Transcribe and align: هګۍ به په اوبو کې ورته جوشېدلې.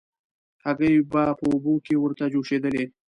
هګۍ 0.65 0.95
به 1.11 1.23
په 1.39 1.45
اوبو 1.51 1.73
کې 1.85 1.95
ورته 1.97 2.25
جوشېدلې. 2.33 2.85